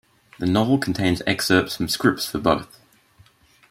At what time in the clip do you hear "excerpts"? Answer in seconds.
1.27-1.75